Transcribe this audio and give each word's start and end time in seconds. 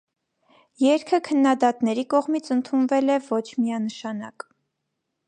Երգը 0.83 1.19
քննադատների 1.27 2.05
կողմից 2.15 2.51
ընդունվել 2.57 3.15
է 3.17 3.19
ոչ 3.29 3.43
միանշանակ։ 3.59 4.49